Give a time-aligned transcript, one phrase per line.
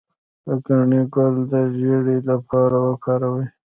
[0.45, 3.45] د ګنی ګل د زیړي لپاره وکاروئ